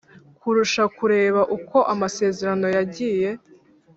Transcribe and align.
Kurusha 0.39 0.83
kureba 0.97 1.41
uko 1.57 1.77
amasezerano 1.93 2.67
yagiye 2.75 3.29